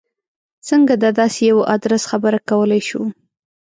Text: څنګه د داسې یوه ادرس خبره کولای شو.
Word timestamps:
څنګه 0.67 0.93
د 1.03 1.05
داسې 1.19 1.41
یوه 1.51 1.63
ادرس 1.75 2.03
خبره 2.11 2.37
کولای 2.49 2.81
شو. 2.89 3.01